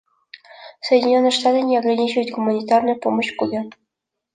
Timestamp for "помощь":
2.99-3.35